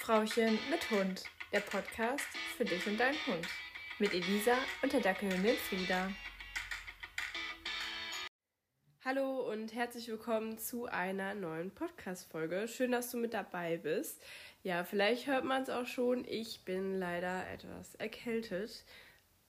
[0.00, 2.24] Frauchen mit Hund, der Podcast
[2.56, 3.46] für dich und deinen Hund.
[3.98, 6.10] Mit Elisa und der Dackelhündin Frieda.
[9.04, 12.66] Hallo und herzlich willkommen zu einer neuen Podcast-Folge.
[12.66, 14.24] Schön, dass du mit dabei bist.
[14.62, 16.24] Ja, vielleicht hört man es auch schon.
[16.24, 18.86] Ich bin leider etwas erkältet.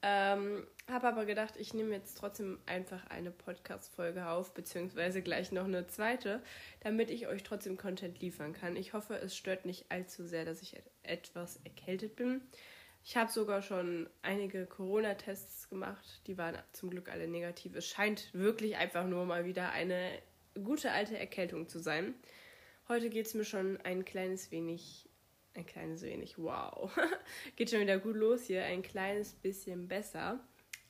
[0.04, 5.66] Ähm, habe aber gedacht, ich nehme jetzt trotzdem einfach eine Podcast-Folge auf, beziehungsweise gleich noch
[5.66, 6.42] eine zweite,
[6.80, 8.76] damit ich euch trotzdem Content liefern kann.
[8.76, 12.42] Ich hoffe, es stört nicht allzu sehr, dass ich etwas erkältet bin.
[13.04, 16.22] Ich habe sogar schon einige Corona-Tests gemacht.
[16.28, 17.76] Die waren zum Glück alle negativ.
[17.76, 20.12] Es scheint wirklich einfach nur mal wieder eine
[20.64, 22.16] gute alte Erkältung zu sein.
[22.88, 25.10] Heute geht es mir schon ein kleines wenig
[25.54, 26.92] ein kleines wenig, wow.
[27.56, 30.40] Geht schon wieder gut los hier, ein kleines bisschen besser.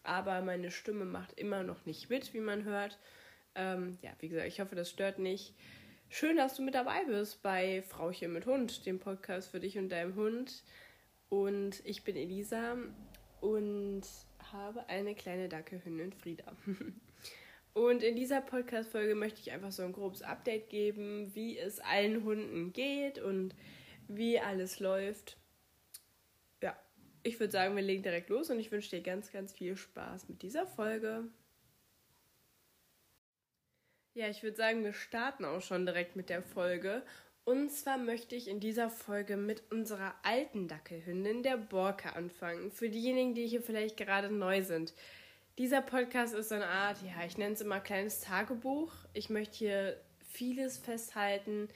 [0.04, 2.98] Aber meine Stimme macht immer noch nicht mit, wie man hört.
[3.56, 5.54] Ähm, ja, wie gesagt, ich hoffe, das stört nicht.
[6.10, 9.90] Schön, dass du mit dabei bist bei Frauchen mit Hund, dem Podcast für dich und
[9.90, 10.64] deinem Hund.
[11.30, 12.76] Und ich bin Elisa
[13.40, 14.04] und
[14.52, 16.56] habe eine kleine Dackelhündin Frieda.
[17.74, 22.26] Und in dieser Podcast-Folge möchte ich einfach so ein grobes Update geben, wie es allen
[22.26, 23.56] Hunden geht und
[24.16, 25.38] wie alles läuft.
[26.62, 26.78] Ja,
[27.24, 30.30] ich würde sagen, wir legen direkt los und ich wünsche dir ganz, ganz viel Spaß
[30.30, 31.26] mit dieser Folge.
[34.14, 37.04] Ja, ich würde sagen, wir starten auch schon direkt mit der Folge.
[37.44, 42.72] Und zwar möchte ich in dieser Folge mit unserer alten Dackelhündin, der Borka, anfangen.
[42.72, 44.94] Für diejenigen, die hier vielleicht gerade neu sind.
[45.58, 48.94] Dieser Podcast ist so eine Art, ja, ich nenne es immer kleines Tagebuch.
[49.14, 50.02] Ich möchte hier
[50.32, 51.68] vieles festhalten,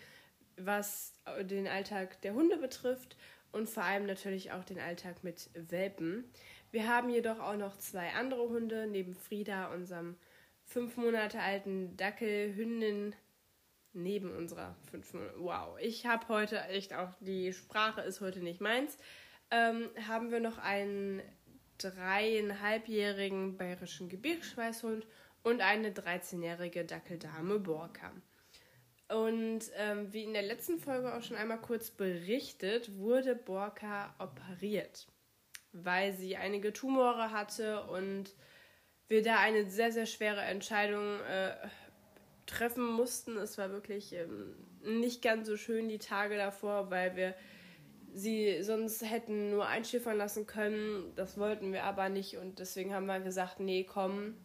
[0.58, 3.18] was den Alltag der Hunde betrifft
[3.52, 6.26] und vor allem natürlich auch den Alltag mit Welpen.
[6.72, 10.18] Wir haben jedoch auch noch zwei andere Hunde, neben Frieda, unserem
[10.66, 13.16] fünf Monate alten Dackelhündin,
[13.94, 15.36] neben unserer fünf Monate.
[15.38, 18.98] Wow, ich habe heute echt auch, die Sprache ist heute nicht meins.
[19.52, 21.22] Ähm, haben wir noch einen
[21.78, 25.06] dreieinhalbjährigen bayerischen Gebirgsschweißhund
[25.44, 28.12] und eine 13-jährige Dackeldame Borka.
[29.08, 35.08] Und ähm, wie in der letzten Folge auch schon einmal kurz berichtet, wurde Borka operiert,
[35.74, 38.34] weil sie einige Tumore hatte und
[39.08, 41.52] wir da eine sehr, sehr schwere Entscheidung äh,
[42.48, 43.38] treffen mussten.
[43.38, 47.36] Es war wirklich ähm, nicht ganz so schön die Tage davor, weil wir
[48.14, 51.14] sie sonst hätten nur einschiffern lassen können.
[51.16, 54.36] Das wollten wir aber nicht und deswegen haben wir gesagt, nee, komm,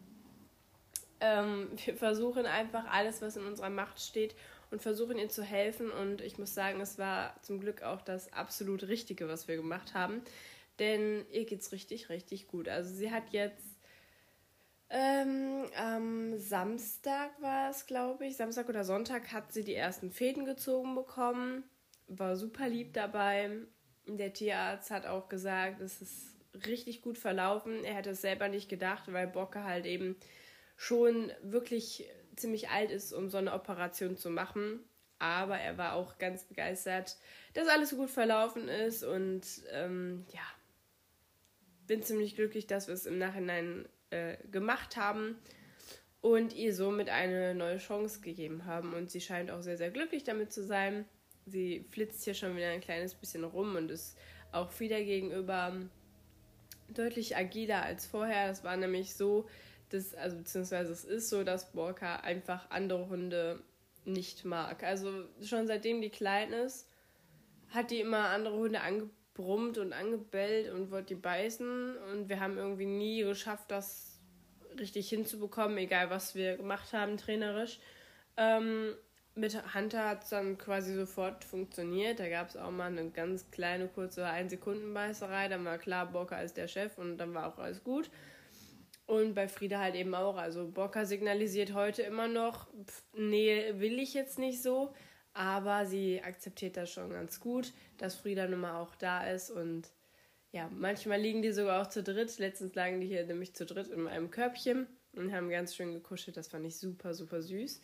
[1.21, 4.35] ähm, wir versuchen einfach alles, was in unserer Macht steht
[4.71, 5.91] und versuchen ihr zu helfen.
[5.91, 9.93] Und ich muss sagen, es war zum Glück auch das absolut Richtige, was wir gemacht
[9.93, 10.21] haben.
[10.79, 12.67] Denn ihr geht's richtig, richtig gut.
[12.67, 13.71] Also sie hat jetzt
[14.89, 20.43] ähm, am Samstag war es, glaube ich, Samstag oder Sonntag hat sie die ersten Fäden
[20.43, 21.63] gezogen bekommen.
[22.07, 23.51] War super lieb dabei.
[24.05, 26.35] Der Tierarzt hat auch gesagt, es ist
[26.67, 27.85] richtig gut verlaufen.
[27.85, 30.17] Er hätte es selber nicht gedacht, weil Bocke halt eben
[30.81, 34.79] schon wirklich ziemlich alt ist, um so eine Operation zu machen.
[35.19, 37.17] Aber er war auch ganz begeistert,
[37.53, 40.41] dass alles so gut verlaufen ist und ähm, ja,
[41.85, 45.37] bin ziemlich glücklich, dass wir es im Nachhinein äh, gemacht haben
[46.19, 48.95] und ihr somit eine neue Chance gegeben haben.
[48.95, 51.05] Und sie scheint auch sehr, sehr glücklich damit zu sein.
[51.45, 54.17] Sie flitzt hier schon wieder ein kleines bisschen rum und ist
[54.51, 55.79] auch wieder gegenüber
[56.89, 58.47] deutlich agiler als vorher.
[58.47, 59.47] Das war nämlich so,
[59.93, 63.61] das, also beziehungsweise es ist so, dass Borka einfach andere Hunde
[64.05, 64.83] nicht mag.
[64.83, 66.87] Also schon seitdem die klein ist,
[67.69, 71.97] hat die immer andere Hunde angebrummt und angebellt und wollte die beißen.
[72.11, 74.19] Und wir haben irgendwie nie geschafft, das
[74.79, 77.79] richtig hinzubekommen, egal was wir gemacht haben, trainerisch.
[78.37, 78.95] Ähm,
[79.35, 82.19] mit Hunter hat es dann quasi sofort funktioniert.
[82.19, 85.47] Da gab es auch mal eine ganz kleine, kurze 1-Sekunden-Beißerei.
[85.47, 88.09] Dann war klar, Borka ist der Chef und dann war auch alles gut.
[89.11, 90.37] Und bei Frieda halt eben auch.
[90.37, 94.93] Also Bocker signalisiert heute immer noch, pff, nee, will ich jetzt nicht so.
[95.33, 99.51] Aber sie akzeptiert das schon ganz gut, dass Frieda nun mal auch da ist.
[99.51, 99.89] Und
[100.53, 102.39] ja, manchmal liegen die sogar auch zu dritt.
[102.39, 106.37] Letztens lagen die hier nämlich zu dritt in einem Körbchen und haben ganz schön gekuschelt.
[106.37, 107.81] Das fand ich super, super süß.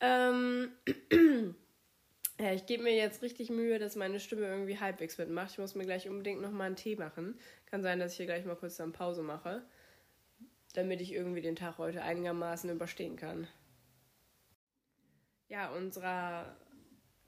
[0.00, 0.72] Ähm
[2.38, 5.52] ja, ich gebe mir jetzt richtig Mühe, dass meine Stimme irgendwie halbwegs mitmacht.
[5.52, 7.38] Ich muss mir gleich unbedingt nochmal einen Tee machen.
[7.70, 9.62] Kann sein, dass ich hier gleich mal kurz dann Pause mache
[10.72, 13.46] damit ich irgendwie den Tag heute einigermaßen überstehen kann.
[15.48, 16.56] Ja, unserer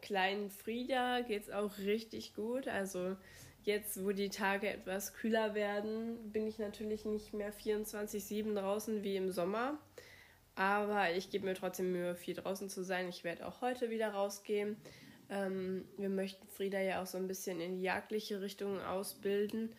[0.01, 2.69] kleinen Frieda geht es auch richtig gut.
[2.69, 3.17] Also
[3.63, 9.17] jetzt, wo die Tage etwas kühler werden, bin ich natürlich nicht mehr 24-7 draußen wie
[9.17, 9.79] im Sommer.
[10.55, 13.09] Aber ich gebe mir trotzdem Mühe, viel draußen zu sein.
[13.09, 14.77] Ich werde auch heute wieder rausgehen.
[15.29, 19.75] Ähm, wir möchten Frieda ja auch so ein bisschen in die jagdliche Richtung ausbilden.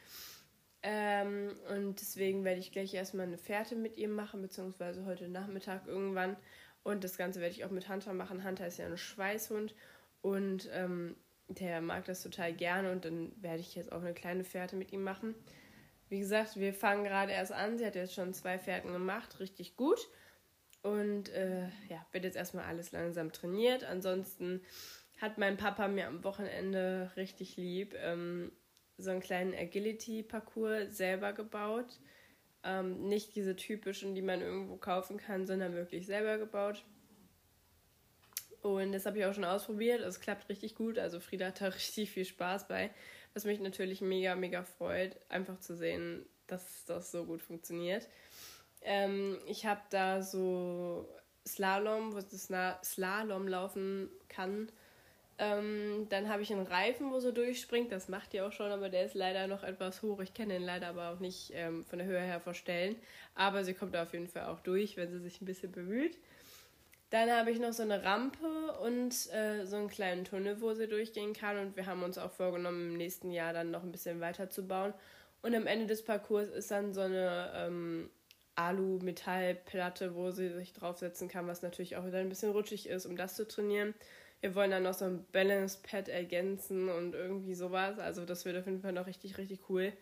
[0.87, 5.87] Ähm, und deswegen werde ich gleich erstmal eine Fährte mit ihr machen, beziehungsweise heute Nachmittag
[5.87, 6.37] irgendwann.
[6.83, 8.43] Und das Ganze werde ich auch mit Hunter machen.
[8.43, 9.73] Hunter ist ja ein Schweißhund
[10.21, 11.15] und ähm,
[11.47, 14.93] der mag das total gerne und dann werde ich jetzt auch eine kleine Fährte mit
[14.93, 15.33] ihm machen.
[16.07, 17.79] Wie gesagt, wir fangen gerade erst an.
[17.79, 20.07] Sie hat jetzt schon zwei Fährten gemacht, richtig gut.
[20.83, 23.83] Und äh, ja, wird jetzt erstmal alles langsam trainiert.
[23.83, 24.61] Ansonsten
[25.19, 28.51] hat mein Papa mir am Wochenende richtig lieb ähm,
[28.97, 31.99] so einen kleinen Agility-Parcours selber gebaut.
[32.63, 36.83] Ähm, nicht diese typischen, die man irgendwo kaufen kann, sondern wirklich selber gebaut.
[38.61, 40.01] Und das habe ich auch schon ausprobiert.
[40.01, 40.97] Es klappt richtig gut.
[40.97, 42.89] Also Frieda hat da richtig viel Spaß bei.
[43.33, 48.07] Was mich natürlich mega, mega freut, einfach zu sehen, dass das so gut funktioniert.
[48.81, 51.07] Ähm, ich habe da so
[51.47, 52.49] Slalom, wo das
[52.83, 54.71] Slalom laufen kann.
[55.37, 57.91] Ähm, dann habe ich einen Reifen, wo so durchspringt.
[57.91, 60.19] Das macht die auch schon, aber der ist leider noch etwas hoch.
[60.21, 62.95] Ich kann den leider aber auch nicht ähm, von der Höhe her verstellen.
[63.35, 66.17] Aber sie kommt da auf jeden Fall auch durch, wenn sie sich ein bisschen bemüht.
[67.09, 70.87] Dann habe ich noch so eine Rampe und äh, so einen kleinen Tunnel, wo sie
[70.87, 71.57] durchgehen kann.
[71.57, 74.65] Und wir haben uns auch vorgenommen, im nächsten Jahr dann noch ein bisschen weiter zu
[74.67, 74.93] bauen.
[75.41, 78.09] Und am Ende des Parcours ist dann so eine ähm,
[78.55, 83.17] Alu-Metallplatte, wo sie sich draufsetzen kann, was natürlich auch wieder ein bisschen rutschig ist, um
[83.17, 83.93] das zu trainieren.
[84.41, 87.99] Wir wollen dann noch so ein Balance-Pad ergänzen und irgendwie sowas.
[87.99, 89.93] Also das wird auf jeden Fall noch richtig, richtig cool.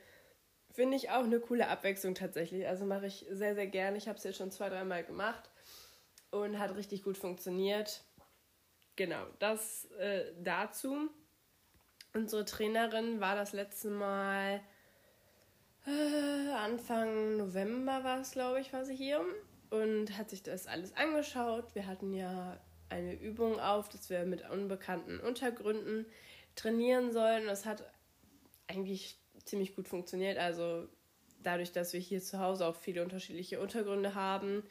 [0.72, 2.68] Finde ich auch eine coole Abwechslung tatsächlich.
[2.68, 3.98] Also mache ich sehr, sehr gerne.
[3.98, 5.50] Ich habe es jetzt schon zwei, dreimal gemacht
[6.32, 8.04] und hat richtig gut funktioniert.
[8.96, 11.10] Genau, das äh, dazu.
[12.14, 14.62] Unsere Trainerin war das letzte Mal
[15.86, 19.22] äh, Anfang November war es, glaube ich, war sie hier
[19.70, 21.76] und hat sich das alles angeschaut.
[21.76, 22.58] Wir hatten ja
[22.94, 26.06] eine Übung auf, dass wir mit unbekannten Untergründen
[26.56, 27.48] trainieren sollen.
[27.48, 27.84] Das hat
[28.68, 30.38] eigentlich ziemlich gut funktioniert.
[30.38, 30.88] Also
[31.42, 34.63] dadurch, dass wir hier zu Hause auch viele unterschiedliche Untergründe haben,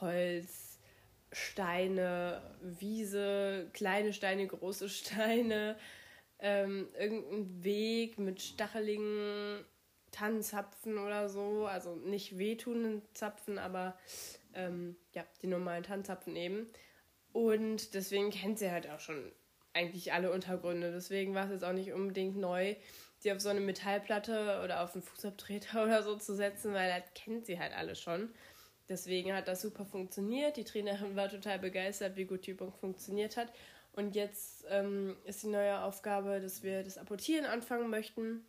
[0.00, 0.78] Holz,
[1.32, 5.76] Steine, Wiese, kleine Steine, große Steine,
[6.40, 9.64] ähm, irgendein Weg mit stacheligen
[10.10, 13.96] Tannenzapfen oder so, also nicht wehtuenden Zapfen, aber
[14.54, 16.66] ähm, ja, die normalen Tannenzapfen eben.
[17.38, 19.30] Und deswegen kennt sie halt auch schon
[19.72, 20.90] eigentlich alle Untergründe.
[20.90, 22.74] Deswegen war es jetzt auch nicht unbedingt neu,
[23.20, 27.14] sie auf so eine Metallplatte oder auf einen Fußabtreter oder so zu setzen, weil das
[27.14, 28.30] kennt sie halt alle schon.
[28.88, 30.56] Deswegen hat das super funktioniert.
[30.56, 33.52] Die Trainerin war total begeistert, wie gut die Übung funktioniert hat.
[33.92, 38.44] Und jetzt ähm, ist die neue Aufgabe, dass wir das Apportieren anfangen möchten.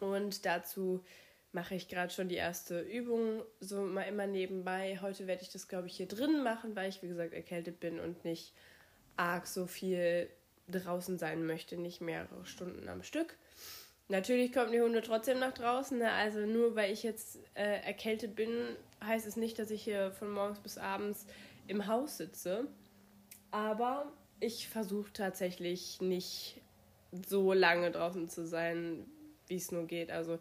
[0.00, 1.04] Und dazu
[1.52, 4.98] mache ich gerade schon die erste Übung, so mal immer nebenbei.
[5.00, 7.98] Heute werde ich das, glaube ich, hier drin machen, weil ich, wie gesagt, erkältet bin
[7.98, 8.54] und nicht
[9.16, 10.30] arg so viel
[10.68, 13.36] draußen sein möchte, nicht mehrere Stunden am Stück.
[14.08, 16.10] Natürlich kommen die Hunde trotzdem nach draußen, ne?
[16.10, 18.50] also nur weil ich jetzt äh, erkältet bin,
[19.04, 21.26] heißt es nicht, dass ich hier von morgens bis abends
[21.68, 22.66] im Haus sitze.
[23.52, 26.60] Aber ich versuche tatsächlich nicht
[27.12, 29.06] so lange draußen zu sein,
[29.46, 30.10] wie es nur geht.
[30.10, 30.38] Also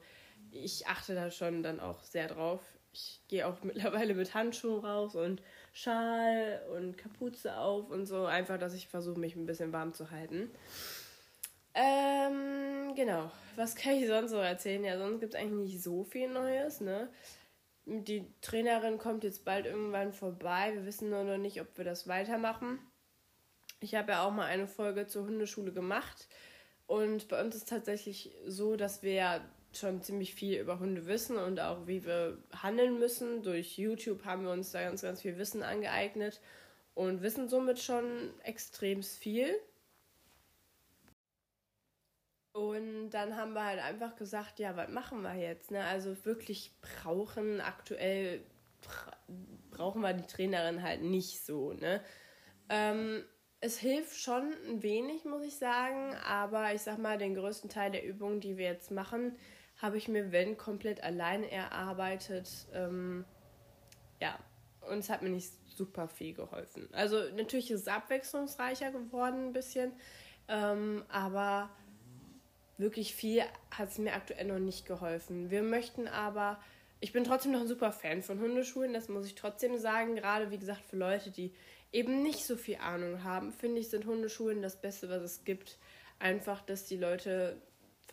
[0.51, 2.61] ich achte da schon dann auch sehr drauf.
[2.93, 5.41] Ich gehe auch mittlerweile mit Handschuhen raus und
[5.73, 8.25] Schal und Kapuze auf und so.
[8.25, 10.51] Einfach, dass ich versuche, mich ein bisschen warm zu halten.
[11.73, 13.31] Ähm, genau.
[13.55, 14.83] Was kann ich sonst so erzählen?
[14.83, 17.09] Ja, sonst gibt es eigentlich nicht so viel Neues, ne?
[17.85, 20.71] Die Trainerin kommt jetzt bald irgendwann vorbei.
[20.73, 22.79] Wir wissen nur noch nicht, ob wir das weitermachen.
[23.79, 26.27] Ich habe ja auch mal eine Folge zur Hundeschule gemacht.
[26.85, 29.41] Und bei uns ist tatsächlich so, dass wir
[29.73, 33.43] schon ziemlich viel über Hunde wissen und auch wie wir handeln müssen.
[33.43, 36.41] Durch YouTube haben wir uns da ganz, ganz viel Wissen angeeignet
[36.95, 39.55] und wissen somit schon extrem viel.
[42.51, 45.71] Und dann haben wir halt einfach gesagt, ja, was machen wir jetzt?
[45.71, 45.83] Ne?
[45.85, 48.41] Also wirklich brauchen aktuell
[49.71, 51.73] brauchen wir die Trainerin halt nicht so.
[51.73, 52.01] Ne?
[52.69, 53.23] Ähm,
[53.61, 57.91] es hilft schon ein wenig, muss ich sagen, aber ich sag mal, den größten Teil
[57.91, 59.35] der Übungen, die wir jetzt machen,
[59.81, 62.49] habe ich mir, wenn, komplett alleine erarbeitet.
[62.73, 63.25] Ähm,
[64.21, 64.37] ja,
[64.89, 66.89] und es hat mir nicht super viel geholfen.
[66.91, 69.93] Also natürlich ist es abwechslungsreicher geworden ein bisschen,
[70.47, 71.69] ähm, aber
[72.77, 75.49] wirklich viel hat es mir aktuell noch nicht geholfen.
[75.49, 76.59] Wir möchten aber,
[76.99, 80.51] ich bin trotzdem noch ein super Fan von Hundeschulen, das muss ich trotzdem sagen, gerade
[80.51, 81.53] wie gesagt für Leute, die
[81.91, 85.77] eben nicht so viel Ahnung haben, finde ich, sind Hundeschulen das Beste, was es gibt.
[86.19, 87.61] Einfach, dass die Leute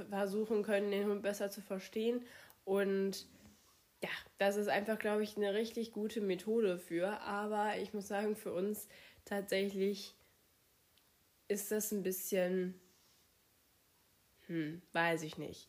[0.04, 2.24] versuchen können, den Hund besser zu verstehen.
[2.64, 3.26] Und
[4.02, 7.20] ja, das ist einfach, glaube ich, eine richtig gute Methode für.
[7.22, 8.88] Aber ich muss sagen, für uns
[9.24, 10.14] tatsächlich
[11.48, 12.74] ist das ein bisschen,
[14.46, 15.68] hm, weiß ich nicht.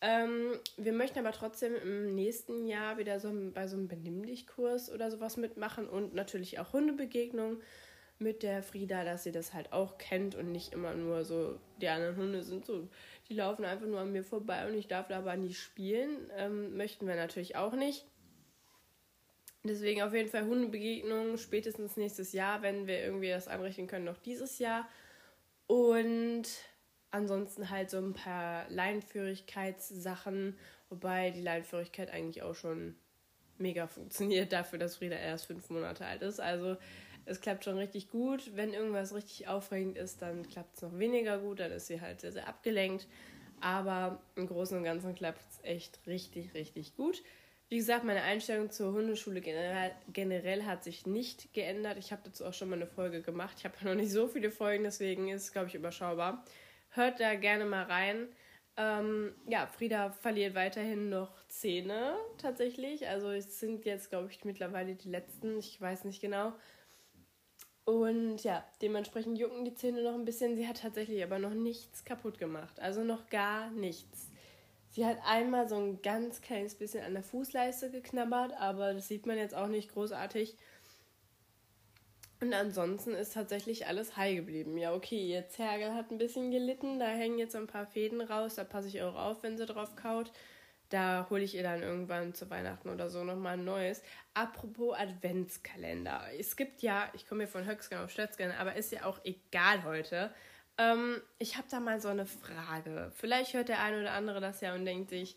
[0.00, 4.92] Ähm, wir möchten aber trotzdem im nächsten Jahr wieder so bei so einem Benimm dich-Kurs
[4.92, 7.60] oder sowas mitmachen und natürlich auch Hundebegegnungen
[8.20, 11.88] mit der Frieda, dass sie das halt auch kennt und nicht immer nur so, die
[11.88, 12.88] anderen Hunde sind so,
[13.28, 16.30] die laufen einfach nur an mir vorbei und ich darf da aber nie spielen.
[16.36, 18.06] Ähm, möchten wir natürlich auch nicht.
[19.64, 24.18] Deswegen auf jeden Fall Hundebegegnungen spätestens nächstes Jahr, wenn wir irgendwie das anrechnen können, noch
[24.18, 24.88] dieses Jahr.
[25.66, 26.46] Und
[27.10, 30.58] ansonsten halt so ein paar Leinführigkeitssachen,
[30.88, 32.96] wobei die Leinführigkeit eigentlich auch schon
[33.58, 36.40] mega funktioniert dafür, dass Frieda erst fünf Monate alt ist.
[36.40, 36.76] Also
[37.28, 38.56] es klappt schon richtig gut.
[38.56, 41.60] Wenn irgendwas richtig aufregend ist, dann klappt es noch weniger gut.
[41.60, 43.06] Dann ist sie halt sehr, sehr abgelenkt.
[43.60, 47.22] Aber im Großen und Ganzen klappt es echt richtig, richtig gut.
[47.68, 51.98] Wie gesagt, meine Einstellung zur Hundeschule generell, generell hat sich nicht geändert.
[51.98, 53.56] Ich habe dazu auch schon mal eine Folge gemacht.
[53.58, 56.44] Ich habe noch nicht so viele Folgen, deswegen ist es, glaube ich, überschaubar.
[56.90, 58.28] Hört da gerne mal rein.
[58.78, 63.06] Ähm, ja, Frieda verliert weiterhin noch Zähne tatsächlich.
[63.08, 65.58] Also es sind jetzt, glaube ich, mittlerweile die letzten.
[65.58, 66.54] Ich weiß nicht genau.
[67.88, 70.56] Und ja, dementsprechend jucken die Zähne noch ein bisschen.
[70.56, 72.78] Sie hat tatsächlich aber noch nichts kaputt gemacht.
[72.80, 74.28] Also noch gar nichts.
[74.90, 79.24] Sie hat einmal so ein ganz kleines bisschen an der Fußleiste geknabbert, aber das sieht
[79.24, 80.54] man jetzt auch nicht großartig.
[82.42, 84.76] Und ansonsten ist tatsächlich alles heil geblieben.
[84.76, 88.56] Ja, okay, ihr Zergel hat ein bisschen gelitten, da hängen jetzt ein paar Fäden raus,
[88.56, 90.30] da passe ich auch auf, wenn sie drauf kaut.
[90.88, 94.02] Da hole ich ihr dann irgendwann zu Weihnachten oder so nochmal ein neues.
[94.34, 96.22] Apropos Adventskalender.
[96.38, 99.84] Es gibt ja, ich komme hier von Höchstgen auf Stötzgen, aber ist ja auch egal
[99.84, 100.32] heute.
[100.78, 103.12] Ähm, ich habe da mal so eine Frage.
[103.14, 105.36] Vielleicht hört der eine oder andere das ja und denkt sich,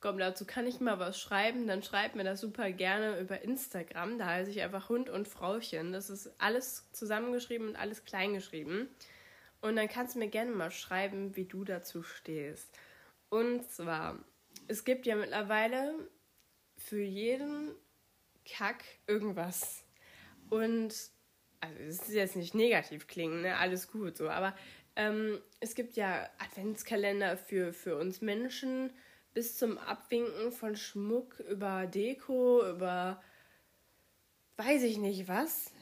[0.00, 1.66] komm, dazu kann ich mal was schreiben.
[1.66, 4.18] Dann schreibt mir das super gerne über Instagram.
[4.18, 5.92] Da heiße ich einfach Hund und Frauchen.
[5.92, 8.88] Das ist alles zusammengeschrieben und alles kleingeschrieben.
[9.60, 12.70] Und dann kannst du mir gerne mal schreiben, wie du dazu stehst.
[13.28, 14.18] Und zwar,
[14.68, 15.94] es gibt ja mittlerweile
[16.76, 17.74] für jeden
[18.44, 19.84] Kack irgendwas.
[20.50, 20.94] Und
[21.60, 23.56] also es ist jetzt nicht negativ klingen, ne?
[23.56, 24.54] Alles gut so, aber
[24.94, 28.92] ähm, es gibt ja Adventskalender für, für uns Menschen
[29.34, 33.22] bis zum Abwinken von Schmuck über Deko, über
[34.56, 35.72] weiß ich nicht was.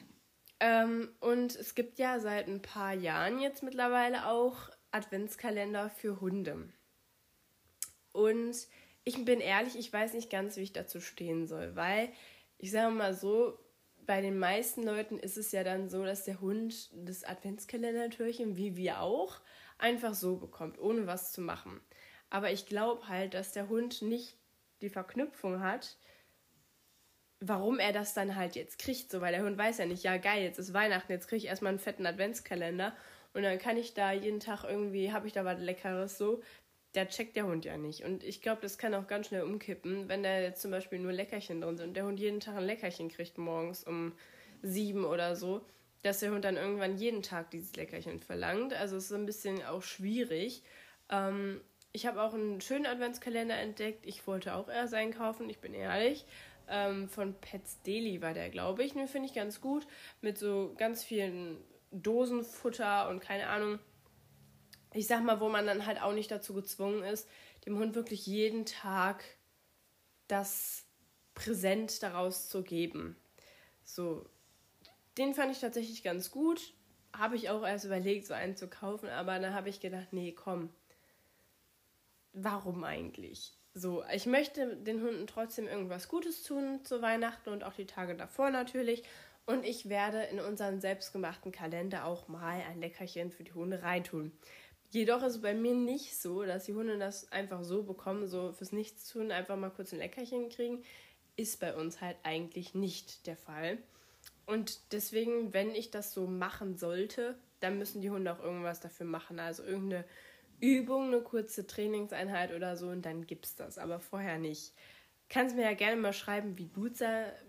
[0.59, 6.69] Ähm, und es gibt ja seit ein paar Jahren jetzt mittlerweile auch Adventskalender für Hunde.
[8.15, 8.55] Und
[9.03, 12.09] ich bin ehrlich, ich weiß nicht ganz, wie ich dazu stehen soll, weil
[12.57, 13.59] ich sage mal so,
[14.05, 18.77] bei den meisten Leuten ist es ja dann so, dass der Hund das Adventskalendertürchen, wie
[18.77, 19.41] wir auch,
[19.77, 21.81] einfach so bekommt, ohne was zu machen.
[22.29, 24.37] Aber ich glaube halt, dass der Hund nicht
[24.81, 25.97] die Verknüpfung hat,
[27.39, 29.11] warum er das dann halt jetzt kriegt.
[29.11, 31.47] So, weil der Hund weiß ja nicht, ja geil, jetzt ist Weihnachten, jetzt kriege ich
[31.47, 32.95] erstmal einen fetten Adventskalender
[33.33, 36.41] und dann kann ich da jeden Tag irgendwie, habe ich da was Leckeres so
[36.95, 38.03] da checkt der Hund ja nicht.
[38.03, 41.11] Und ich glaube, das kann auch ganz schnell umkippen, wenn da jetzt zum Beispiel nur
[41.11, 44.13] Leckerchen drin sind und der Hund jeden Tag ein Leckerchen kriegt morgens um
[44.61, 45.65] sieben oder so,
[46.03, 48.73] dass der Hund dann irgendwann jeden Tag dieses Leckerchen verlangt.
[48.73, 50.63] Also es ist ein bisschen auch schwierig.
[51.09, 51.59] Ähm,
[51.91, 54.05] ich habe auch einen schönen Adventskalender entdeckt.
[54.05, 56.25] Ich wollte auch erst einkaufen, ich bin ehrlich.
[56.69, 58.93] Ähm, von Pets Daily war der, glaube ich.
[58.93, 59.85] Den finde ich ganz gut.
[60.21, 61.57] Mit so ganz vielen
[61.91, 63.79] Dosenfutter und keine Ahnung
[64.95, 67.27] ich sag mal, wo man dann halt auch nicht dazu gezwungen ist,
[67.65, 69.23] dem Hund wirklich jeden Tag
[70.27, 70.85] das
[71.33, 73.15] Präsent daraus zu geben.
[73.83, 74.25] So,
[75.17, 76.73] den fand ich tatsächlich ganz gut.
[77.13, 80.31] Habe ich auch erst überlegt, so einen zu kaufen, aber dann habe ich gedacht, nee,
[80.31, 80.69] komm.
[82.33, 83.53] Warum eigentlich?
[83.73, 88.15] So, ich möchte den Hunden trotzdem irgendwas Gutes tun zu Weihnachten und auch die Tage
[88.15, 89.03] davor natürlich.
[89.45, 94.31] Und ich werde in unseren selbstgemachten Kalender auch mal ein Leckerchen für die Hunde reintun.
[94.91, 98.53] Jedoch ist es bei mir nicht so, dass die Hunde das einfach so bekommen, so
[98.53, 100.83] fürs Nichtstun einfach mal kurz ein Leckerchen kriegen.
[101.35, 103.77] Ist bei uns halt eigentlich nicht der Fall.
[104.45, 109.05] Und deswegen, wenn ich das so machen sollte, dann müssen die Hunde auch irgendwas dafür
[109.05, 109.39] machen.
[109.39, 110.05] Also irgendeine
[110.61, 113.77] Übung, eine kurze Trainingseinheit oder so und dann gibt's das.
[113.77, 114.73] Aber vorher nicht.
[115.27, 116.85] Kannst mir ja gerne mal schreiben, wie du,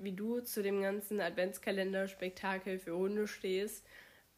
[0.00, 3.84] wie du zu dem ganzen Adventskalender-Spektakel für Hunde stehst.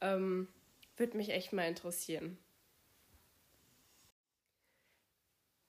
[0.01, 0.49] Ähm,
[0.97, 2.37] Würde mich echt mal interessieren.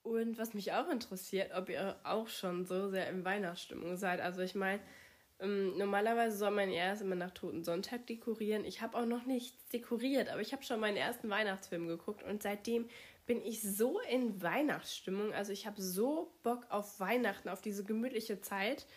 [0.03, 4.21] Und was mich auch interessiert, ob ihr auch schon so sehr in Weihnachtsstimmung seid.
[4.21, 4.79] Also ich meine,
[5.39, 8.65] ähm, normalerweise soll man ja erst immer nach Toten Sonntag dekorieren.
[8.65, 12.43] Ich habe auch noch nichts dekoriert, aber ich habe schon meinen ersten Weihnachtsfilm geguckt und
[12.43, 12.89] seitdem
[13.25, 15.33] bin ich so in Weihnachtsstimmung.
[15.33, 18.87] Also ich habe so Bock auf Weihnachten, auf diese gemütliche Zeit.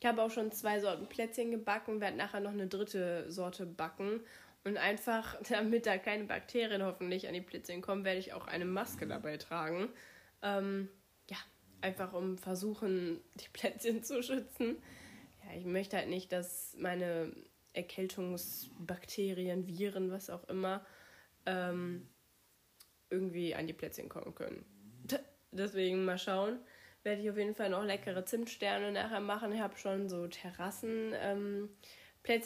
[0.00, 4.20] Ich habe auch schon zwei Sorten Plätzchen gebacken, werde nachher noch eine dritte Sorte backen.
[4.62, 8.64] Und einfach, damit da keine Bakterien hoffentlich an die Plätzchen kommen, werde ich auch eine
[8.64, 9.88] Maske dabei tragen.
[10.44, 10.88] Ähm,
[11.28, 11.38] ja,
[11.80, 14.76] einfach um versuchen, die Plätzchen zu schützen.
[15.44, 17.34] Ja, ich möchte halt nicht, dass meine
[17.72, 20.86] Erkältungsbakterien, Viren, was auch immer,
[21.46, 22.08] ähm,
[23.10, 24.64] irgendwie an die Plätzchen kommen können.
[25.50, 26.58] Deswegen mal schauen.
[27.04, 29.52] Werde ich auf jeden Fall noch leckere Zimtsterne nachher machen.
[29.52, 31.70] Ich habe schon so Terrassenplätzchen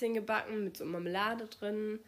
[0.09, 2.01] ähm, gebacken mit so Marmelade drin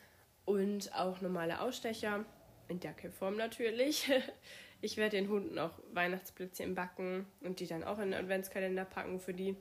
[0.45, 2.25] und auch normale Ausstecher.
[2.69, 4.11] In Dackelform natürlich.
[4.81, 9.21] Ich werde den Hunden auch Weihnachtsplätzchen backen und die dann auch in den Adventskalender packen
[9.21, 9.57] für die.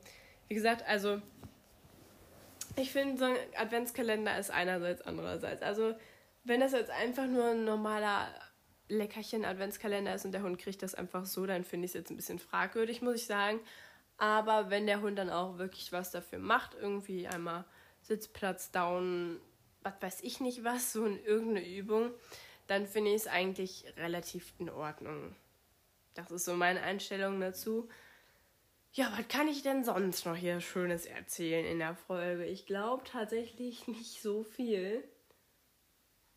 [0.47, 1.21] Wie gesagt, also
[2.75, 5.61] ich finde, so ein Adventskalender ist einerseits, andererseits.
[5.61, 5.95] Also,
[6.43, 8.27] wenn das jetzt einfach nur ein normaler
[8.89, 12.15] Leckerchen-Adventskalender ist und der Hund kriegt das einfach so, dann finde ich es jetzt ein
[12.15, 13.59] bisschen fragwürdig, muss ich sagen.
[14.17, 17.65] Aber wenn der Hund dann auch wirklich was dafür macht, irgendwie einmal
[18.01, 19.39] Sitzplatz down,
[19.81, 22.11] was weiß ich nicht was, so in irgendeine Übung,
[22.69, 25.35] dann finde ich es eigentlich relativ in Ordnung.
[26.13, 27.89] Das ist so meine Einstellung dazu.
[28.93, 32.45] Ja, was kann ich denn sonst noch hier Schönes erzählen in der Folge?
[32.45, 35.03] Ich glaube tatsächlich nicht so viel,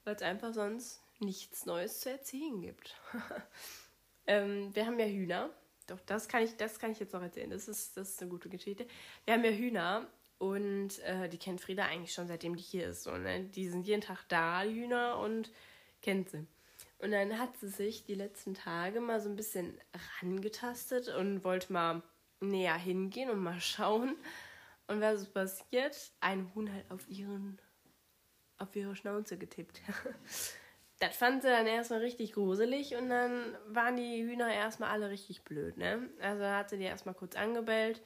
[0.04, 2.96] weil es einfach sonst nichts Neues zu erzählen gibt.
[4.26, 5.50] ähm, wir haben ja Hühner.
[5.86, 7.50] Doch, das kann ich, das kann ich jetzt noch erzählen.
[7.50, 8.86] Das ist, das ist eine gute Geschichte.
[9.26, 10.06] Wir haben ja Hühner
[10.38, 13.02] und äh, die kennt Frieda eigentlich schon seitdem die hier ist.
[13.02, 13.44] So, ne?
[13.44, 15.50] Die sind jeden Tag da, Hühner, und
[16.02, 16.46] kennt sie.
[16.98, 19.80] Und dann hat sie sich die letzten Tage mal so ein bisschen
[20.20, 22.02] rangetastet und wollte mal
[22.40, 24.16] näher hingehen und mal schauen.
[24.86, 25.96] Und was ist passiert?
[26.20, 27.58] Ein Huhn halt auf ihren
[28.58, 29.80] auf ihre Schnauze getippt.
[31.00, 35.42] das fand sie dann erstmal richtig gruselig und dann waren die Hühner erstmal alle richtig
[35.42, 36.08] blöd, ne?
[36.20, 38.00] Also hat sie die erstmal kurz angebellt.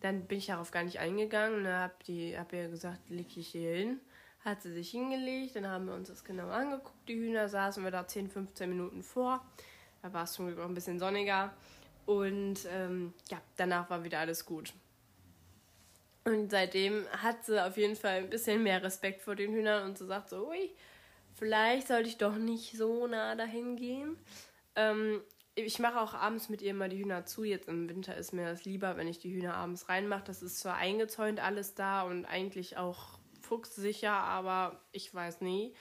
[0.00, 3.48] Dann bin ich darauf gar nicht eingegangen und hab die hab ihr gesagt, leg dich
[3.48, 4.00] hier hin.
[4.48, 7.90] Hat sie sich hingelegt, dann haben wir uns das genau angeguckt, die Hühner, saßen wir
[7.90, 9.44] da 10, 15 Minuten vor.
[10.00, 11.52] Da war es zum Glück auch ein bisschen sonniger.
[12.06, 14.72] Und ähm, ja, danach war wieder alles gut.
[16.24, 19.98] Und seitdem hat sie auf jeden Fall ein bisschen mehr Respekt vor den Hühnern und
[19.98, 20.70] sie sagt so, ui,
[21.34, 24.16] vielleicht sollte ich doch nicht so nah dahin gehen.
[24.76, 25.20] Ähm,
[25.56, 27.44] ich mache auch abends mit ihr mal die Hühner zu.
[27.44, 30.24] Jetzt im Winter ist mir das lieber, wenn ich die Hühner abends reinmache.
[30.24, 33.17] Das ist zwar eingezäunt alles da und eigentlich auch
[33.48, 35.74] fuchssicher, aber ich weiß nie.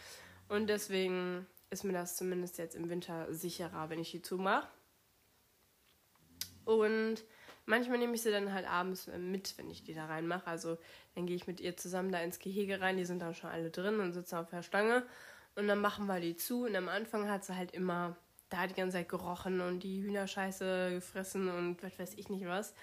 [0.48, 4.68] Und deswegen ist mir das zumindest jetzt im Winter sicherer, wenn ich die zumache.
[6.66, 7.24] Und
[7.66, 10.48] manchmal nehme ich sie dann halt abends äh, mit, wenn ich die da reinmache.
[10.48, 10.78] Also
[11.16, 12.98] dann gehe ich mit ihr zusammen da ins Gehege rein.
[12.98, 15.06] Die sind dann schon alle drin und sitzen auf der Stange.
[15.56, 16.66] Und dann machen wir die zu.
[16.66, 18.18] Und am Anfang hat sie halt immer
[18.50, 22.74] da die ganze Zeit gerochen und die Hühnerscheiße gefressen und was weiß ich nicht was.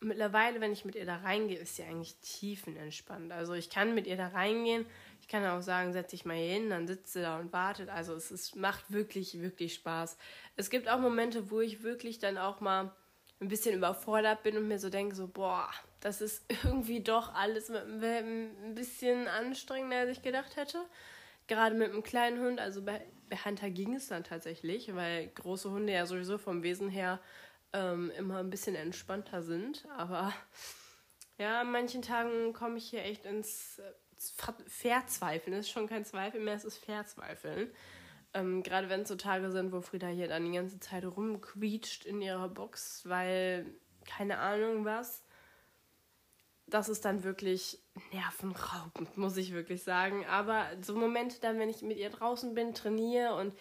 [0.00, 3.32] Mittlerweile, wenn ich mit ihr da reingehe, ist sie eigentlich tiefenentspannt.
[3.32, 4.84] Also ich kann mit ihr da reingehen.
[5.20, 7.88] Ich kann auch sagen, setz dich mal hier hin, dann sitzt sie da und wartet.
[7.88, 10.18] Also es ist, macht wirklich, wirklich Spaß.
[10.56, 12.92] Es gibt auch Momente, wo ich wirklich dann auch mal
[13.40, 17.70] ein bisschen überfordert bin und mir so denke, so, boah, das ist irgendwie doch alles
[17.70, 20.84] ein bisschen anstrengender, als ich gedacht hätte.
[21.46, 23.00] Gerade mit einem kleinen Hund, also bei
[23.44, 27.20] Hunter ging es dann tatsächlich, weil große Hunde ja sowieso vom Wesen her
[27.74, 29.86] ähm, immer ein bisschen entspannter sind.
[29.98, 30.32] Aber
[31.38, 33.82] ja, an manchen Tagen komme ich hier echt ins
[34.68, 35.56] Verzweifeln.
[35.56, 37.70] Das ist schon kein Zweifel mehr, es ist Verzweifeln.
[38.32, 42.06] Ähm, Gerade wenn es so Tage sind, wo Frieda hier dann die ganze Zeit rumquietscht
[42.06, 43.66] in ihrer Box, weil
[44.06, 45.22] keine Ahnung was.
[46.66, 47.82] Das ist dann wirklich
[48.12, 50.24] nervenraubend, muss ich wirklich sagen.
[50.26, 53.52] Aber so Momente dann, wenn ich mit ihr draußen bin, trainiere und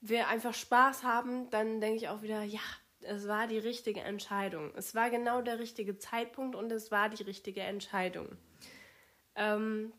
[0.00, 2.60] wir einfach Spaß haben, dann denke ich auch wieder, ja,
[3.08, 4.72] es war die richtige Entscheidung.
[4.76, 8.36] Es war genau der richtige Zeitpunkt und es war die richtige Entscheidung.
[9.34, 9.92] Ähm,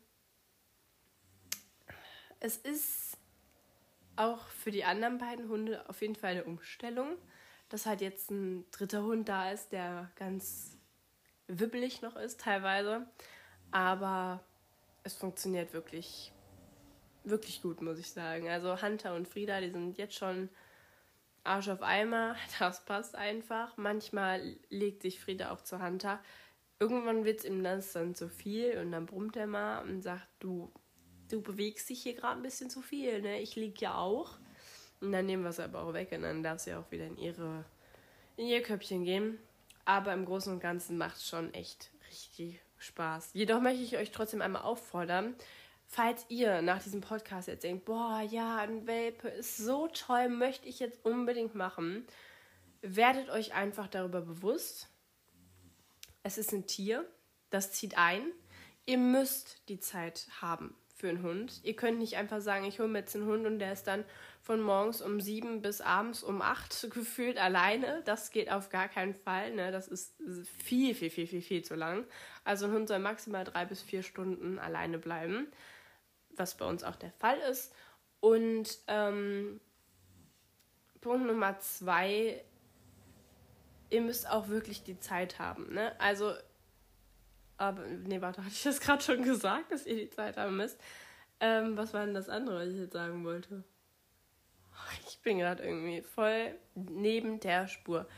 [2.38, 3.16] es ist
[4.16, 7.16] auch für die anderen beiden Hunde auf jeden Fall eine Umstellung,
[7.68, 10.76] dass halt jetzt ein dritter Hund da ist, der ganz
[11.46, 13.06] wibbelig noch ist teilweise.
[13.72, 14.44] Aber
[15.02, 16.32] es funktioniert wirklich,
[17.24, 18.48] wirklich gut, muss ich sagen.
[18.48, 20.48] Also Hunter und Frieda, die sind jetzt schon
[21.44, 22.36] Arsch auf Eimer.
[22.58, 23.76] Das passt einfach.
[23.76, 26.20] Manchmal legt sich Frieda auch zu Hunter.
[26.78, 30.72] Irgendwann wird es ihm dann zu viel und dann brummt er mal und sagt, du
[31.30, 33.40] du bewegst dich hier gerade ein bisschen zu viel, ne?
[33.40, 34.38] Ich lieg ja auch.
[35.00, 37.16] Und dann nehmen wir es aber auch weg und dann darf sie auch wieder in
[37.16, 37.64] ihre
[38.36, 39.38] in ihr Köpfchen gehen.
[39.84, 43.30] Aber im Großen und Ganzen macht es schon echt richtig Spaß.
[43.32, 45.34] Jedoch möchte ich euch trotzdem einmal auffordern,
[45.90, 50.68] falls ihr nach diesem Podcast jetzt denkt, boah, ja, ein Welpe ist so toll, möchte
[50.68, 52.06] ich jetzt unbedingt machen,
[52.80, 54.88] werdet euch einfach darüber bewusst,
[56.22, 57.04] es ist ein Tier,
[57.50, 58.22] das zieht ein.
[58.86, 61.60] Ihr müsst die Zeit haben für einen Hund.
[61.64, 64.04] Ihr könnt nicht einfach sagen, ich hole mir jetzt einen Hund und der ist dann
[64.42, 68.02] von morgens um sieben bis abends um acht gefühlt alleine.
[68.04, 69.54] Das geht auf gar keinen Fall.
[69.54, 69.72] Ne?
[69.72, 70.14] Das ist
[70.62, 72.04] viel, viel, viel, viel, viel zu lang.
[72.44, 75.48] Also ein Hund soll maximal drei bis vier Stunden alleine bleiben,
[76.36, 77.72] was bei uns auch der Fall ist.
[78.20, 79.60] Und ähm,
[81.00, 82.44] Punkt Nummer zwei,
[83.88, 85.72] ihr müsst auch wirklich die Zeit haben.
[85.72, 85.98] Ne?
[85.98, 86.34] Also,
[87.56, 90.78] aber, nee, warte, hatte ich das gerade schon gesagt, dass ihr die Zeit haben müsst?
[91.40, 93.64] Ähm, was war denn das andere, was ich jetzt sagen wollte?
[95.06, 98.08] Ich bin gerade irgendwie voll neben der Spur.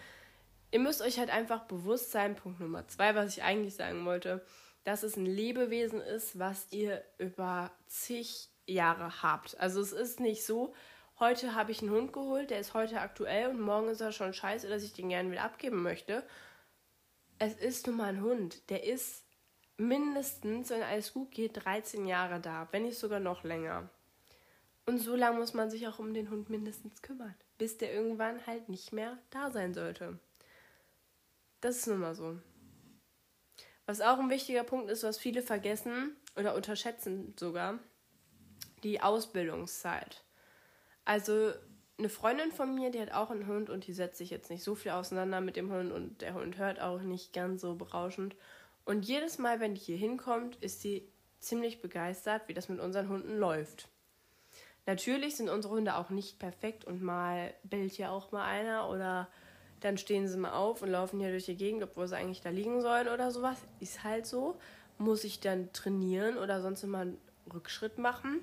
[0.71, 4.45] Ihr müsst euch halt einfach bewusst sein, Punkt Nummer zwei, was ich eigentlich sagen wollte,
[4.85, 9.59] dass es ein Lebewesen ist, was ihr über zig Jahre habt.
[9.61, 10.75] Also es ist nicht so,
[11.19, 14.35] heute habe ich einen Hund geholt, der ist heute aktuell und morgen ist er schon
[14.35, 16.25] scheiße, dass ich den gerne wieder abgeben möchte.
[17.39, 19.25] Es ist nun mal ein Hund, der ist
[19.77, 23.89] mindestens, wenn alles gut geht, 13 Jahre da, wenn nicht sogar noch länger.
[24.85, 28.45] Und so lange muss man sich auch um den Hund mindestens kümmern, bis der irgendwann
[28.47, 30.19] halt nicht mehr da sein sollte.
[31.61, 32.39] Das ist nun mal so.
[33.93, 37.79] Was auch ein wichtiger Punkt ist, was viele vergessen oder unterschätzen sogar,
[38.83, 40.25] die Ausbildungszeit.
[41.05, 41.53] Also
[41.99, 44.65] eine Freundin von mir, die hat auch einen Hund und die setzt sich jetzt nicht
[44.65, 48.35] so viel auseinander mit dem Hund und der Hund hört auch nicht ganz so berauschend.
[48.87, 51.07] Und jedes Mal, wenn die hier hinkommt, ist sie
[51.41, 53.91] ziemlich begeistert, wie das mit unseren Hunden läuft.
[54.87, 59.29] Natürlich sind unsere Hunde auch nicht perfekt und mal bellt hier auch mal einer oder
[59.83, 62.51] dann stehen sie mal auf und laufen hier durch die Gegend, obwohl sie eigentlich da
[62.51, 63.59] liegen sollen oder sowas.
[63.81, 64.57] Ist halt so.
[64.99, 67.19] Muss ich dann trainieren oder sonst immer einen
[67.53, 68.41] Rückschritt machen.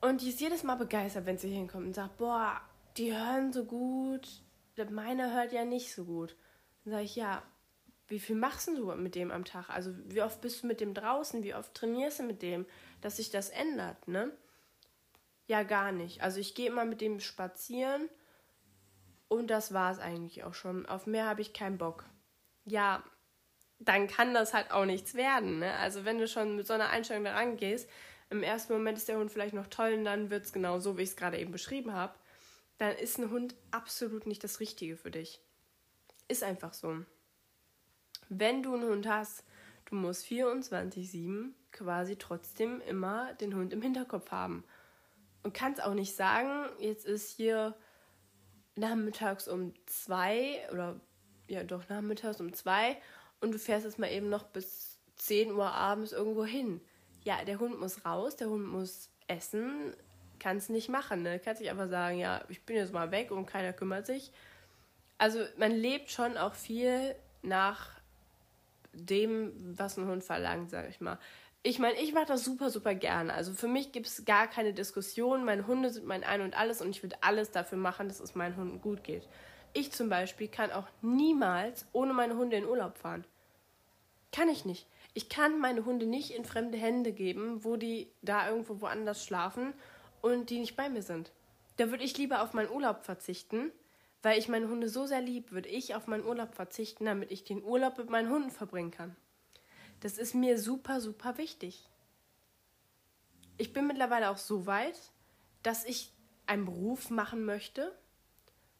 [0.00, 2.60] Und die ist jedes Mal begeistert, wenn sie hinkommt und sagt, boah,
[2.96, 4.28] die hören so gut.
[4.90, 6.36] Meine hört ja nicht so gut.
[6.84, 7.42] Dann sage ich, ja,
[8.08, 9.70] wie viel machst du mit dem am Tag?
[9.70, 11.42] Also wie oft bist du mit dem draußen?
[11.42, 12.66] Wie oft trainierst du mit dem,
[13.00, 14.30] dass sich das ändert, ne?
[15.46, 16.22] Ja, gar nicht.
[16.22, 18.08] Also ich gehe immer mit dem spazieren
[19.32, 20.86] und das war es eigentlich auch schon.
[20.86, 22.04] Auf mehr habe ich keinen Bock.
[22.64, 23.02] Ja,
[23.78, 25.74] dann kann das halt auch nichts werden, ne?
[25.74, 27.88] Also wenn du schon mit so einer Einstellung da rangehst,
[28.30, 30.96] im ersten Moment ist der Hund vielleicht noch toll und dann wird es genau so,
[30.96, 32.14] wie ich es gerade eben beschrieben habe,
[32.78, 35.40] dann ist ein Hund absolut nicht das Richtige für dich.
[36.28, 37.04] Ist einfach so.
[38.28, 39.44] Wenn du einen Hund hast,
[39.86, 44.64] du musst 24-7 quasi trotzdem immer den Hund im Hinterkopf haben.
[45.42, 47.74] Und kannst auch nicht sagen, jetzt ist hier
[48.76, 51.00] nachmittags um zwei oder
[51.48, 52.96] ja doch nachmittags um zwei
[53.40, 56.80] und du fährst jetzt mal eben noch bis 10 Uhr abends irgendwo hin
[57.24, 59.94] ja, der Hund muss raus, der Hund muss essen,
[60.38, 61.22] kannst nicht machen.
[61.22, 61.38] Ne?
[61.38, 64.32] Kannst nicht einfach sagen, ja, ich bin jetzt mal weg und keiner kümmert sich.
[65.18, 67.90] Also man lebt schon auch viel nach
[68.92, 71.18] dem, was ein Hund verlangt, sage ich mal.
[71.64, 73.32] Ich meine, ich mache das super, super gerne.
[73.32, 75.44] Also für mich gibt es gar keine Diskussion.
[75.44, 78.34] Meine Hunde sind mein Ein und Alles und ich würde alles dafür machen, dass es
[78.34, 79.28] meinen Hunden gut geht.
[79.72, 83.24] Ich zum Beispiel kann auch niemals ohne meine Hunde in Urlaub fahren.
[84.32, 84.88] Kann ich nicht.
[85.14, 89.72] Ich kann meine Hunde nicht in fremde Hände geben, wo die da irgendwo woanders schlafen
[90.20, 91.30] und die nicht bei mir sind.
[91.76, 93.70] Da würde ich lieber auf meinen Urlaub verzichten,
[94.22, 97.44] weil ich meine Hunde so sehr lieb, würde ich auf meinen Urlaub verzichten, damit ich
[97.44, 99.16] den Urlaub mit meinen Hunden verbringen kann.
[100.02, 101.88] Das ist mir super, super wichtig.
[103.56, 104.98] Ich bin mittlerweile auch so weit,
[105.62, 106.12] dass ich
[106.44, 107.96] einen Beruf machen möchte,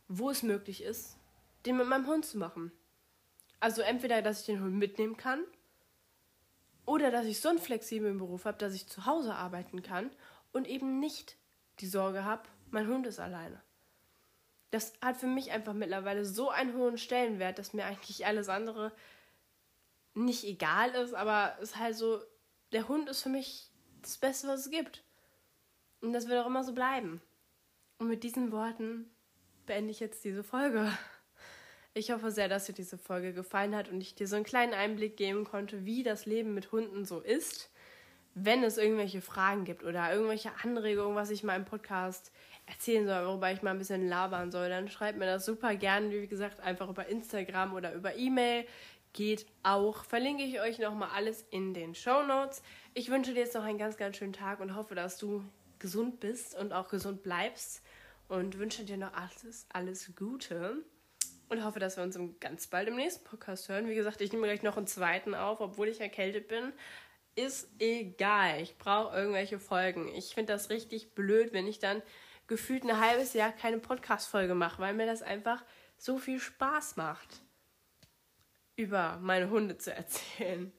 [0.09, 1.17] wo es möglich ist,
[1.65, 2.73] den mit meinem Hund zu machen.
[3.61, 5.45] Also entweder, dass ich den Hund mitnehmen kann
[6.87, 10.11] oder dass ich so einen flexiblen Beruf habe, dass ich zu Hause arbeiten kann
[10.53, 11.37] und eben nicht
[11.79, 13.63] die Sorge habe, mein Hund ist alleine.
[14.73, 18.91] Das hat für mich einfach mittlerweile so einen hohen Stellenwert, dass mir eigentlich alles andere
[20.15, 22.21] nicht egal ist, aber es ist halt so,
[22.73, 23.71] der Hund ist für mich
[24.03, 25.05] das Beste, was es gibt.
[26.01, 27.23] Und das wird auch immer so bleiben.
[27.99, 29.09] Und mit diesen Worten
[29.67, 30.91] beende ich jetzt diese Folge.
[31.95, 34.73] Ich hoffe sehr, dass dir diese Folge gefallen hat und ich dir so einen kleinen
[34.73, 37.71] Einblick geben konnte, wie das Leben mit Hunden so ist.
[38.35, 42.33] Wenn es irgendwelche Fragen gibt oder irgendwelche Anregungen, was ich mal im Podcast
[42.65, 46.11] erzählen soll, worüber ich mal ein bisschen labern soll, dann schreibt mir das super gerne,
[46.11, 48.67] wie gesagt, einfach über Instagram oder über E-Mail.
[49.13, 50.05] Geht auch.
[50.05, 52.63] Verlinke ich euch nochmal alles in den Show Notes.
[52.95, 55.45] Ich wünsche dir jetzt noch einen ganz, ganz schönen Tag und hoffe, dass du
[55.79, 57.83] gesund bist und auch gesund bleibst.
[58.29, 60.83] Und wünsche dir noch alles, alles Gute
[61.53, 63.89] und hoffe, dass wir uns ganz bald im nächsten Podcast hören.
[63.89, 66.73] Wie gesagt, ich nehme gleich noch einen zweiten auf, obwohl ich erkältet bin.
[67.35, 68.63] Ist egal.
[68.63, 70.09] Ich brauche irgendwelche Folgen.
[70.15, 72.03] Ich finde das richtig blöd, wenn ich dann
[72.47, 75.63] gefühlt ein halbes Jahr keine Podcast-Folge mache, weil mir das einfach
[75.99, 77.43] so viel Spaß macht,
[78.77, 80.73] über meine Hunde zu erzählen.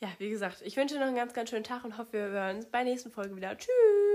[0.00, 2.20] ja, wie gesagt, ich wünsche dir noch einen ganz, ganz schönen Tag und hoffe, wir
[2.22, 3.56] hören uns bei der nächsten Folge wieder.
[3.56, 4.11] Tschüss!